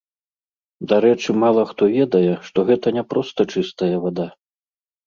Дарэчы, 0.93 1.29
мала 1.45 1.67
хто 1.73 1.83
ведае, 1.99 2.33
што 2.49 2.57
гэта 2.71 2.87
не 2.99 3.03
проста 3.13 3.39
чыстая 3.53 3.95
вада. 4.09 4.27